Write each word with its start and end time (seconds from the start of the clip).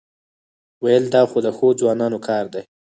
وېل 0.83 1.03
دا 1.13 1.21
خو 1.29 1.37
د 1.45 1.47
ښو 1.57 1.67
ځوانانو 1.79 2.17
کار 2.27 2.45
دی. 2.53 2.63